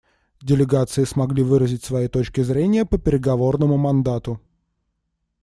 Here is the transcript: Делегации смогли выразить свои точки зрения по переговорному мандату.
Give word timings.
Делегации 0.41 1.03
смогли 1.03 1.43
выразить 1.43 1.83
свои 1.83 2.07
точки 2.07 2.41
зрения 2.41 2.85
по 2.87 2.97
переговорному 2.97 3.77
мандату. 3.77 4.41